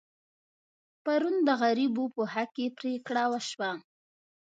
پرون 1.03 1.35
د 1.47 1.49
غریبو 1.61 2.03
په 2.15 2.23
حق 2.33 2.49
کې 2.55 2.65
پرېکړه 2.79 3.23
وشوه. 3.31 3.71